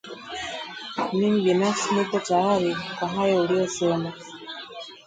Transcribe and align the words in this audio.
Mimi 1.15 1.39
binafsi 1.47 1.91
niko 1.95 2.19
tayari 2.19 2.75
kwa 2.97 3.07
hayo 3.07 3.41
uliyosema 3.41 4.13